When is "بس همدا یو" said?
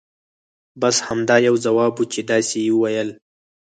0.81-1.55